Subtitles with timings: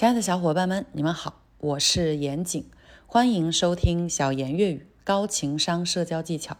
[0.00, 2.64] 亲爱的小伙伴们，你们好，我是严谨，
[3.06, 6.56] 欢迎收听小言粤语高情商社交技巧。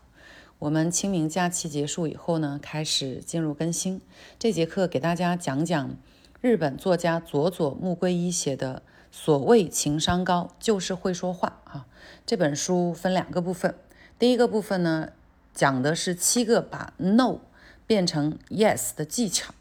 [0.58, 4.02] 我们清明假期结束以后呢，开始进入更新。
[4.38, 5.96] 这节课给大家讲讲
[6.42, 11.86] 日本作家佐佐木圭一写的《所谓情商高，就是会说话》啊。
[12.26, 13.74] 这本书分两个部分，
[14.18, 15.12] 第一个部分呢，
[15.54, 17.38] 讲的是七个把 no
[17.86, 19.54] 变成 yes 的技巧；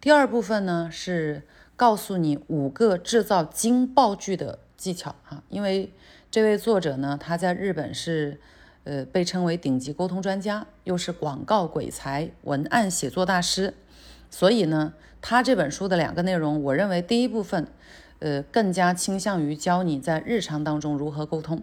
[0.00, 1.46] 第二部分呢是。
[1.80, 5.42] 告诉你五个制造惊爆剧的技巧啊！
[5.48, 5.90] 因为
[6.30, 8.38] 这位作者呢，他在日本是
[8.84, 13.72] 呃被称为顶级沟通专家，又是广告鬼才、文案写作大师，
[14.28, 17.66] 所以呢，他这本书的两个内容，我认为第一部分
[18.18, 21.62] 呃更加倾向于教你在日常当中如何沟通，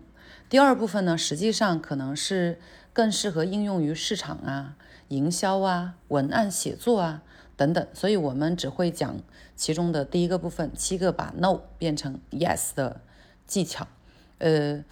[0.50, 2.60] 第二部分呢，实际上可能是
[2.92, 4.76] 更适合应用于市场啊、
[5.10, 7.22] 营销啊、文案写作啊。
[7.58, 9.18] 等等，所以我们只会讲
[9.56, 13.02] 其中的第一个部分，七个把 no 变成 yes 的
[13.48, 13.88] 技巧。
[14.38, 14.86] 呃，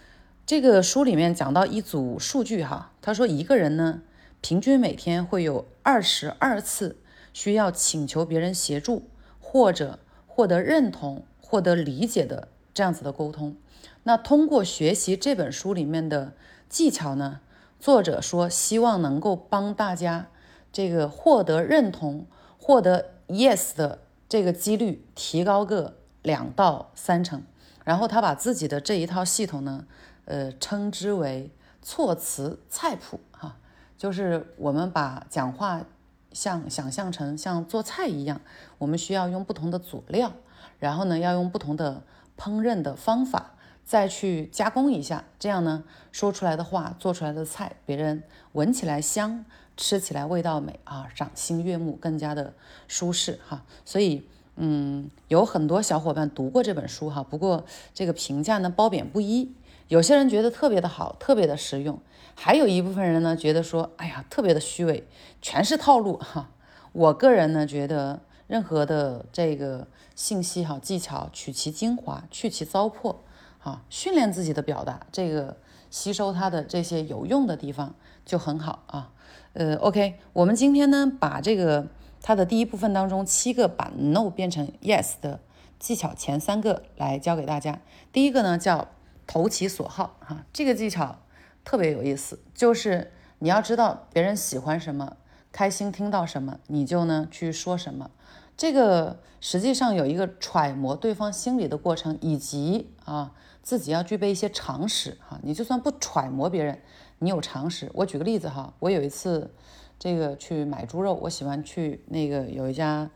[0.47, 4.01] 这个书里面讲到一组数据哈，他说一个人呢，
[4.41, 6.97] 平均每天会有二十二次
[7.33, 9.03] 需要请求别人协助
[9.39, 13.55] 或者获得认同、获得理解的这样子的沟通。
[14.01, 16.33] 那通过学习这本书里面的
[16.67, 17.41] 技巧呢，
[17.79, 20.29] 作者说希望能够帮大家
[20.71, 22.25] 这个获得认同。
[22.65, 27.43] 获得 yes 的这个几率提高个两到三成，
[27.83, 29.85] 然后他把自己的这一套系统呢，
[30.25, 31.51] 呃，称之为
[31.83, 33.57] 措辞菜谱哈，
[33.95, 35.85] 就是我们把讲话
[36.31, 38.41] 像想象成像做菜一样，
[38.79, 40.31] 我们需要用不同的佐料，
[40.79, 42.01] 然后呢，要用不同的
[42.35, 43.53] 烹饪的方法
[43.85, 49.45] 再去加工一下，这样呢，说出来的话，做出来的菜，别人闻起来香。
[49.77, 52.53] 吃起来味道美啊，赏心悦目，更加的
[52.87, 53.65] 舒适哈。
[53.83, 59.53] 所以，嗯，有很多小伙伴读过这本书哈，不过这个评价呢褒贬不一。
[59.89, 61.99] 有些人觉得特别的好，特别的实用，
[62.35, 65.05] 还有一部分人呢觉得说，哎呀，特别的虚伪，
[65.41, 66.51] 全是套路哈。
[66.93, 73.17] 我个人呢觉得，任何的这个信息哈技巧，取其精华，去其糟粕，
[73.65, 75.57] 啊，训练自己的表达，这个
[75.89, 79.11] 吸收它的这些有用的地方就很好啊。
[79.53, 81.87] 呃，OK，我们今天呢，把这个
[82.21, 85.39] 它的第一部分当中七个把 no 变成 yes 的
[85.79, 87.81] 技巧，前三个来教给大家。
[88.13, 88.89] 第一个呢叫
[89.25, 91.17] 投其所好，哈，这个技巧
[91.63, 95.17] 特别有意思，就是你要知道别人喜欢什么，
[95.51, 98.11] 开心听到什么，你就呢去说什么。
[98.57, 103.33] 这个实际上有一个揣摩对方心理的过程，以及啊
[103.65, 106.79] 自己要具备一些常识，哈，你就算不揣摩别人。
[107.17, 109.51] 你有常识，我举个例子哈，我有一次
[109.97, 113.09] 这个去买猪肉，我喜欢去那个有一家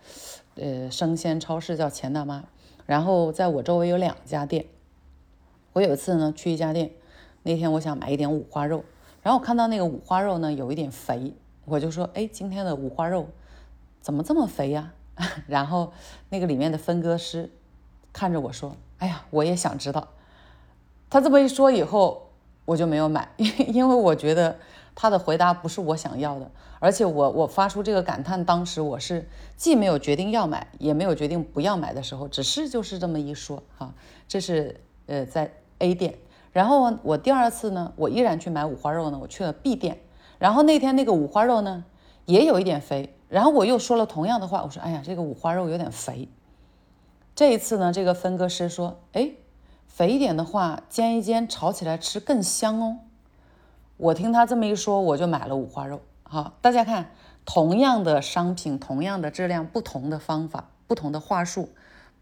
[0.55, 2.45] 呃生鲜超市叫钱大妈，
[2.87, 4.65] 然后在我周围有两家店，
[5.73, 6.89] 我有一次呢去一家店，
[7.43, 8.83] 那天我想买一点五花肉，
[9.21, 13.27] 然后我看到那个五花肉呢有一点肥，我就说哎今天的五花肉
[14.01, 14.93] 怎么这么肥呀？
[15.45, 15.93] 然后
[16.29, 17.51] 那个里面的分割师
[18.11, 20.07] 看着我说，哎呀我也想知道，
[21.09, 22.25] 他这么一说以后。
[22.65, 24.55] 我就没有买，因因为我觉得
[24.93, 29.27] 他的回答不是我想要的，而且我我发出这个感叹，当时我是
[29.57, 33.91] 既没有决定要买，也没有决定不要买的时候，只是就是这么一说哈，
[34.27, 36.13] 这是呃在 A 店，
[36.51, 39.97] 然后我第二次呢，我依然去买五花肉呢，我去了 B 店，
[40.37, 41.83] 然后那天那个五花肉呢
[42.25, 46.29] 也有一点肥，然后我又说了同样的话，我说哎呀这个五花肉有点肥，
[47.33, 49.31] 这一次呢这个分割师说哎。
[49.89, 52.99] 肥一点的话，煎一煎，炒起来吃更香哦。
[53.97, 55.99] 我听他这么一说，我就买了五花肉。
[56.23, 57.11] 好，大家看，
[57.43, 61.69] 同样的商品，同样的质量，不同的方法，不同的话术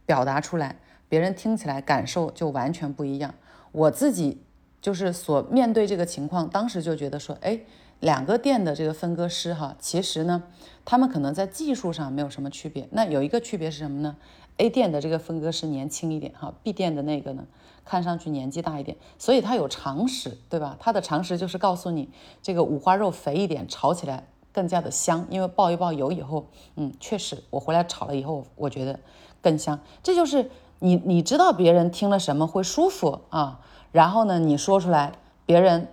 [0.08, 3.36] 表达出来，别人听起来感受就完全不一样。
[3.74, 4.42] 我自己
[4.82, 7.60] 就是所面对这个情况，当时就觉得说，哎，
[8.00, 10.42] 两个店的这个分割师哈，其实呢，
[10.84, 12.88] 他们可能在技术上没有什么区别。
[12.92, 14.16] 那有一个区别是什么呢
[14.58, 17.46] ？A 店的这个分割是年轻一点哈，B 店的那个呢，
[17.86, 20.76] 看上去年纪大一点，所以他有常识，对吧？
[20.80, 22.10] 他的常识就是告诉你，
[22.42, 29.00] 这个五花肉肥一点，炒起来更加的香，因为爆一爆油以后，嗯，确实我回来炒了以后，我觉得
[29.42, 29.80] 更香。
[30.02, 30.50] 这就是
[30.80, 33.62] 你你知道别人听了什么会舒服啊，
[33.92, 35.14] 然后呢，你说出来，
[35.46, 35.90] 别人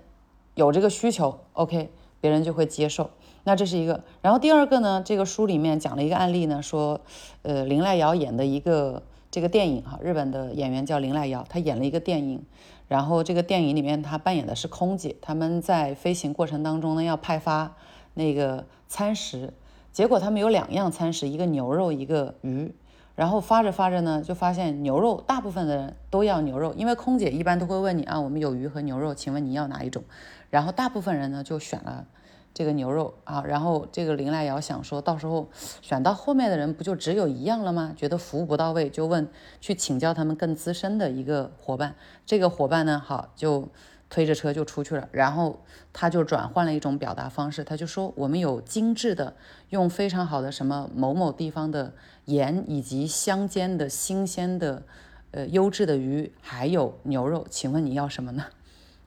[0.54, 3.10] 有这个需求，OK，别人就会接受。
[3.44, 5.02] 那这是一个，然后第二个呢？
[5.04, 7.00] 这个书里面讲了一个案例呢，说，
[7.42, 12.42] 呃，林濑遥演的一个这个电影哈，日本的演员叫林濑遥，他演了一个电影，
[12.88, 17.76] 然后这个电影里面他扮演的是空姐，他们在飞行过程当中呢要派发
[18.14, 19.52] 那个餐食，
[19.92, 22.74] 结果他们有两样餐食，一个牛肉，一个鱼，
[23.14, 30.02] 然后发着发着呢，就发现牛肉，大部分的人都要牛肉，因为空姐一般都会问你啊，我们有鱼和牛肉，请问你要哪一种？
[30.48, 32.06] 然后大部分人呢就选了
[32.54, 35.48] 这个牛肉啊，然后这个林来瑶想说到时候
[35.82, 37.92] 选到后面的人不就只有一样了吗？
[37.94, 39.28] 觉得服务不到位，就问
[39.60, 43.68] 去请教他们更资深的一个伙伴，这个伙伴呢，好就。
[44.10, 45.58] 推着车就出去了，然后
[45.92, 49.34] 他就转换了一种表达方式，他就说我们有精致的，
[49.70, 51.92] 用非常好的什么某某地方的
[52.26, 54.84] 盐以及香煎的新鲜的，
[55.32, 58.44] 呃优质的鱼，还有牛肉，请问你要什么呢？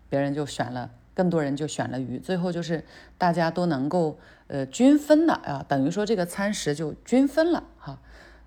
[0.10, 2.86] 别人就选了，更多人就选了鱼，最后就是
[3.18, 7.98] 大家都能够呃均分了啊，等于说这个餐食就均分了哈。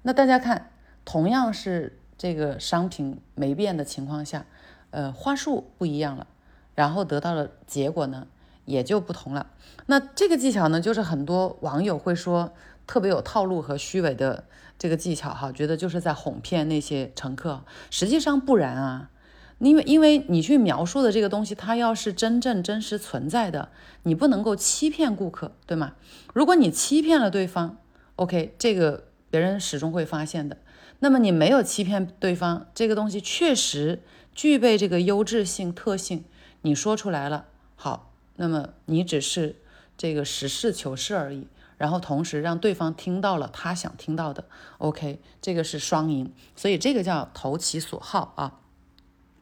[0.03, 0.71] 那大家看，
[1.05, 4.47] 同样是这个商品没变的情况下，
[4.93, 6.29] 呃话术不一样了。
[6.77, 8.29] 然后得到的结果呢，
[8.65, 9.49] 也就不同了。
[9.87, 12.53] 那这个技巧呢，就是很多网友会说
[12.87, 14.45] 特别有套路和虚伪的
[14.79, 17.65] 这个技巧哈，觉得就是在哄骗那些乘客。
[17.91, 19.11] 实际上不然啊，
[19.61, 23.69] 因为因为你去描述的这个东西，它要是真正真实存在的，
[24.03, 25.93] 你不能够欺骗顾客，对吗？
[26.33, 27.77] 如果你欺骗了对方
[28.17, 30.57] ，OK，这个别人始终会发现的。
[31.01, 34.01] 那么你没有欺骗对方，这个东西确实
[34.35, 36.25] 具备这个优质性特性。
[36.63, 37.47] 你说出来了，
[37.77, 39.57] 好，那么你只是
[39.97, 41.47] 这个实事求是而已，
[41.77, 44.45] 然后同时让对方听到了他想听到的
[44.79, 48.61] ，OK，这个是双赢，所以这个叫投其所好啊。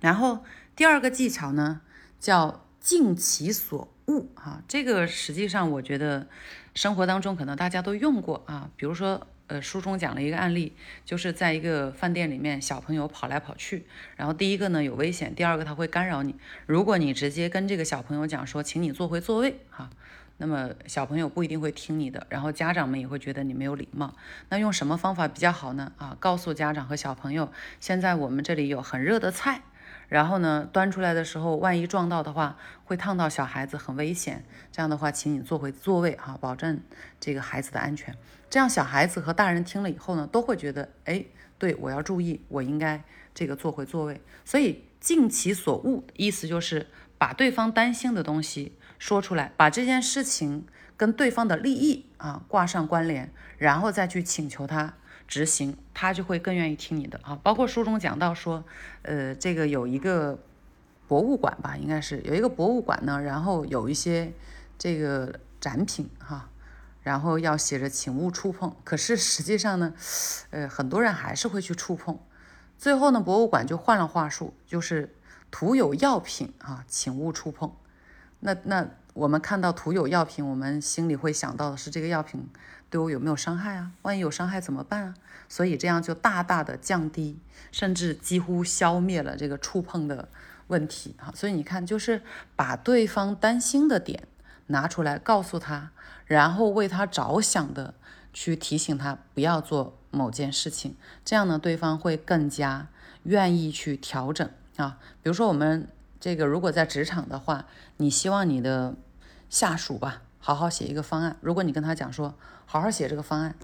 [0.00, 1.80] 然后第二个技巧呢，
[2.18, 6.26] 叫尽其所恶啊，这个实际上我觉得
[6.74, 9.26] 生活当中可能大家都用过啊，比如说。
[9.48, 16.34] 呃，书中讲了一个案例，就是在一个饭店里面，小朋友跑来跑去，然后第一个呢有危险，第二个他会干扰你。
[16.66, 19.88] 如果你直接跟这个小朋友讲说，请你坐回座位，哈，
[20.36, 24.14] 那么小朋友不一定会听你的，然后家长们也会觉得你没有礼貌。
[24.50, 25.92] 那用什么方法比较好呢？
[25.96, 29.62] 啊，告诉家长和小朋友，现在我们这里有很热的菜。
[30.08, 34.44] 然后呢，端出来的时候，万一撞到的话，会烫到小孩子，很危险。
[34.72, 36.80] 这样的话，请你坐回座位哈，保证
[37.20, 38.16] 这个孩子的安全。
[38.48, 41.24] 这样小孩子和大人听了以后呢，都会觉得，哎，
[41.58, 44.22] 对我要注意，我应该这个坐回座位。
[44.46, 46.86] 所以尽其所恶，意思就是
[47.18, 50.66] 把对方担心的东西说出来，把这件事情
[50.96, 54.94] 跟对方的利益啊挂上关联，然后再去请求他。
[55.28, 57.38] 执行，他就会更愿意听你的啊。
[57.42, 58.64] 包括书中讲到说，
[59.02, 60.38] 呃，这个有一个
[61.06, 64.32] 博物馆吧，应该是有一个博物馆呢，然后有一些
[64.78, 66.48] 这个展品哈，
[67.02, 68.74] 然后要写着请勿触碰。
[68.82, 69.94] 可是实际上呢，
[70.50, 72.18] 呃，很多人还是会去触碰。
[72.78, 75.14] 最后呢，博物馆就换了话术，就是
[75.50, 77.72] 涂有药品啊，请勿触碰。
[78.40, 82.48] 那那我们看到涂有药品，我们心里会想到的是这个药品。
[82.88, 83.90] 对我有没有伤害啊？
[84.02, 85.14] 万一有伤害怎么办啊？
[85.48, 87.36] 所以这样就大大的降低，
[87.72, 90.28] 甚至几乎消灭了这个触碰的
[90.68, 91.32] 问题啊！
[91.34, 92.22] 所以你看，就是
[92.54, 94.22] 把对方担心的点
[94.68, 95.90] 拿出来告诉他，
[96.24, 97.94] 然后为他着想的
[98.32, 102.86] 去提醒他不要做某件事情，这样呢，对方会更加
[103.24, 104.98] 愿意去调整啊。
[105.22, 105.88] 比如说我们
[106.20, 107.66] 这个如果在职场的话，
[107.98, 108.94] 你希望你的
[109.48, 110.22] 下属吧。
[110.40, 111.36] 好好写一个方案。
[111.40, 112.34] 如果你跟他讲说，
[112.64, 113.54] 好好写这个方案，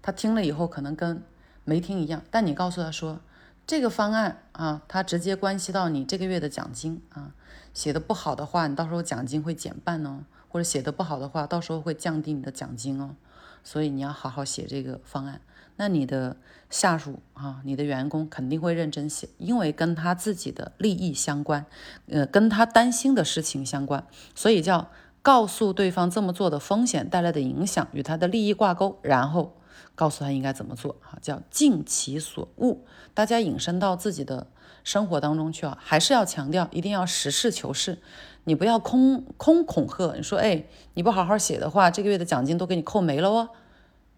[0.00, 1.22] 他听了以后可能跟
[1.64, 2.22] 没听一样。
[2.30, 3.18] 但你告诉他说，
[3.66, 7.34] 这个方案啊，它直接关系到你这个月的奖金啊。
[7.74, 13.16] 写的不好的话，你到时候奖金会减半哦；或者写的不好的话，到时候会降低你的奖金哦。
[13.62, 15.40] 所以你要好好写这个方案。
[15.76, 16.36] 那你的
[16.70, 21.66] 下属啊，你的员工肯定会认真写，因为跟他自己的利益相关，
[22.06, 24.88] 呃，跟他担心的事情相关，所以叫。
[25.22, 29.54] 告诉对方这么做的风险带来的影响与他的利益挂钩，然后
[29.94, 32.78] 告诉他应该怎么做，哈，叫尽其所恶。
[33.12, 34.46] 大家引申到自己的
[34.82, 37.98] 生活当中去啊，还是要强调一定要实事求是，
[38.44, 40.14] 你不要空空恐吓。
[40.16, 43.50] 你说，哎，你不好好写的话，这个月的奖金都给你扣没了哦。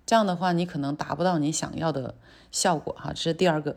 [0.07, 2.15] 这样的话，你可能达不到你想要的
[2.53, 3.13] 效果，哈。
[3.13, 3.77] 这是第二个，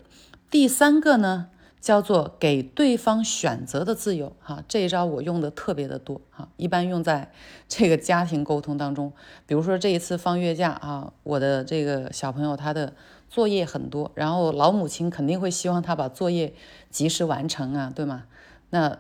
[0.51, 1.47] 第三个呢？
[1.85, 7.31] 叫做给对方选择的自由，哈，这一招我用的特别的多，哈，一般用在
[7.69, 9.13] 这个家庭沟通当中。
[9.45, 12.95] 比如说这一次放月假啊，我的这个小朋友他的
[13.29, 16.55] 作业很多，然后老母亲肯定会希望他把作业
[16.89, 18.23] 及时完成啊，对吗？
[18.71, 18.97] 那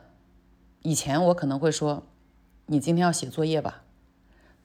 [0.83, 2.03] 以前我可能会说，
[2.67, 3.81] 你今天要写作业吧。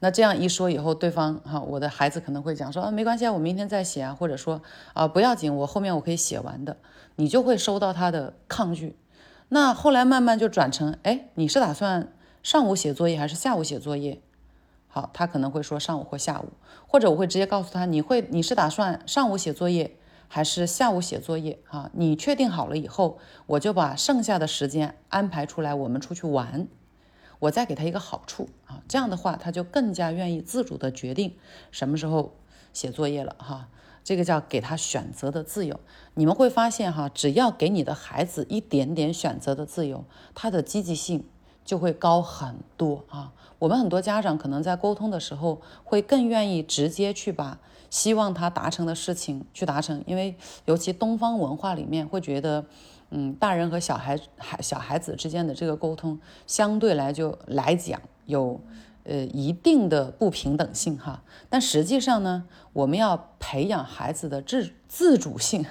[0.03, 4.63] 那这样一说以后，对方哈，我的孩子可能会讲说啊，没关系啊，我明天再写啊，或者说
[4.95, 6.79] 啊，不要紧，我后面我可以写完的，
[7.17, 8.97] 你就会收到他的抗拒。
[9.51, 14.21] 那后来慢慢就转成，哎，你是打算上午写作业还是下午写作业？
[14.89, 16.49] 好，他可能会说上午或下午，
[16.87, 19.97] 或者我会直接告诉他，你会你是打算上午写作业
[20.29, 21.91] 还是下午写作业啊？
[21.93, 26.67] 你确定好了以后，我就把剩下的时间安排出来，我们出去玩。
[27.41, 31.35] 我再给他一个好处啊，这样的话他就更加愿意自主的决定
[31.73, 32.37] 什么时候
[32.73, 33.69] 写作业了哈。
[34.05, 35.81] 这个叫给他选择的自由。
[36.15, 40.05] 你们会发现哈，只要给你的孩子一点点选择的自由，
[40.35, 41.25] 他的积极性
[41.65, 43.33] 就会高很多啊。
[43.59, 47.59] 我们很多家长可能在沟通的时候，会更愿意直接去把。
[47.91, 52.65] 希望他达成的事情去达成，因为尤其东方文化里面会觉得，
[53.11, 58.61] 嗯，大人和小孩孩小孩子之间的这个沟通相对来就来讲有
[59.05, 61.23] 呃一定的不平等性哈。
[61.49, 65.67] 但实际上呢，我们要培养孩子的自自主性，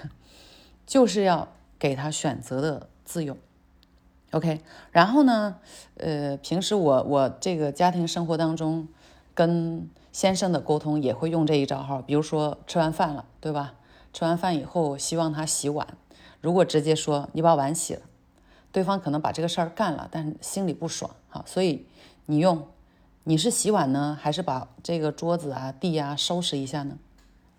[0.85, 3.35] 就是要给他选择的自由。
[4.31, 5.55] OK，然后呢，
[5.97, 8.87] 呃，平时我我这个家庭生活当中
[9.33, 9.89] 跟。
[10.11, 13.75] 先生的沟通也会用这一招哈，比如说吃完饭了，对吧？
[14.11, 15.87] 吃完饭以后希望他洗碗，
[16.41, 18.01] 如果直接说你把碗洗了，
[18.71, 21.43] 对方可能把这个事儿干了，但是心里不爽哈。
[21.45, 21.85] 所以
[22.25, 22.67] 你用
[23.23, 26.97] 你是洗碗呢，还是把这个桌子啊、地啊收拾一下呢？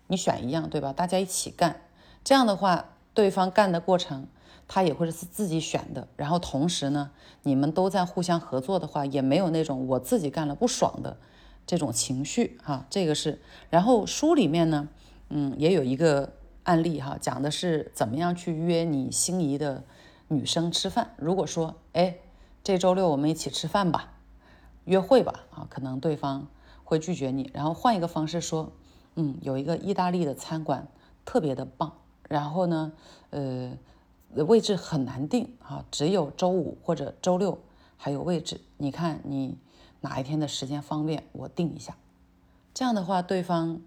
[0.07, 0.91] 你选一样，对吧？
[0.91, 1.81] 大家一起干，
[2.23, 4.27] 这样的话，对方干的过程
[4.67, 7.11] 他也会是自己选的，然后同时呢，
[7.43, 11.17] 你们都在互相合作的话，也没有那种我自己干了不爽的。
[11.67, 14.89] 这种情绪哈，这个是，然后书里面呢，
[15.29, 19.83] 嗯，也有一个案例哈，讲的是怎么样去约你心仪的
[20.27, 21.13] 女生吃饭。
[21.17, 22.17] 如果说，哎，
[22.63, 24.13] 这周六我们一起吃饭吧，
[24.85, 26.47] 约会吧，啊，可能对方
[26.83, 28.71] 会拒绝你，然后换一个方式说，
[29.15, 30.87] 嗯，有一个意大利的餐馆
[31.25, 31.93] 特别的棒，
[32.27, 32.91] 然后呢，
[33.29, 33.77] 呃，
[34.35, 37.57] 位置很难定啊，只有周五或者周六
[37.97, 39.57] 还有位置，你看你。
[40.03, 41.95] 哪一天的时间方便，我定一下。
[42.73, 43.81] 这样的话，对方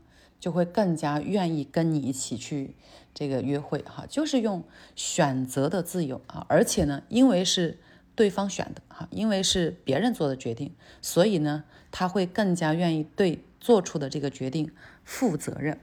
[0.44, 2.74] 就会更加愿意跟你一起去
[3.14, 4.04] 这个约会哈。
[4.06, 4.62] 就是用
[4.94, 7.78] 选择的自由啊，而且呢，因为是
[8.14, 14.70] 对方选的哈，因为是别人做的决定，所以呢，他会更加愿意对做出的这个决定
[15.02, 15.80] 负责任。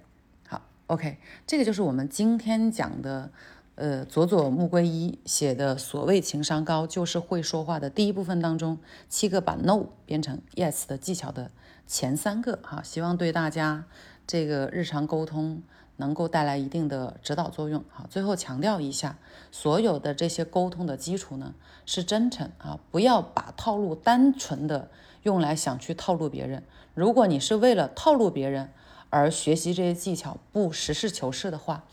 [0.47, 3.31] 好，OK，这个就是我们今天讲的。
[3.75, 8.77] 呃，佐佐木圭一写的所谓情商高，就是会说话的第一部分当中，
[9.09, 11.49] 七个把 no 变成 yes 的技巧的
[11.87, 13.85] 前三个哈，希望对大家
[14.31, 15.61] 这个日常沟通
[15.97, 18.07] 能够带来一定的指导作用哈。
[18.09, 19.17] 最后强调一下，
[19.51, 21.53] 所有的这些沟通的基础呢
[21.85, 24.89] 是真诚啊，不要把套路单纯的
[25.23, 26.63] 用来想去套路别人。
[26.93, 28.69] 如果你是为了套路别人
[29.09, 31.83] 而学习这些技巧，不实事求是的话。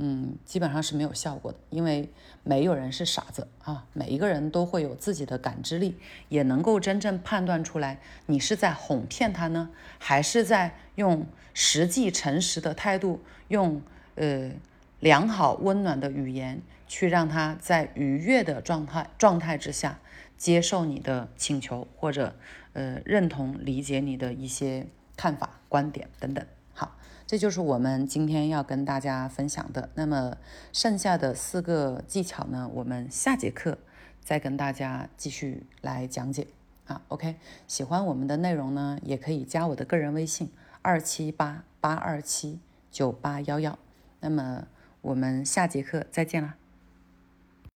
[0.00, 2.08] 嗯，基本上是没有效果的，因为
[2.44, 5.96] 没有人是傻子啊，每一个人都会有自己的感知力，
[6.28, 13.82] 也能够真正判断出来，你是在哄骗他呢，还是在用实际诚实的态度，用
[14.14, 14.52] 呃
[15.00, 19.98] 良好温暖的语言去让他在愉悦的状态状态之下
[20.36, 22.36] 接受你的请求，或者
[22.72, 24.86] 呃认同理解你的一些
[25.16, 26.46] 看法、观点等等。
[26.78, 29.90] 好这就是我们今天要跟大家分享的。
[29.96, 30.36] 那么
[30.72, 33.78] 剩下的四个技巧呢，我们下节课
[34.22, 36.46] 再跟大家继续来讲解
[36.86, 37.02] 啊。
[37.08, 37.34] OK，
[37.66, 42.60] 喜欢我们的内容呢，也可以加我的个人微信二七八八二七
[42.92, 43.76] 九八幺幺。
[44.20, 44.68] 那么
[45.00, 46.54] 我们下节课再见啦。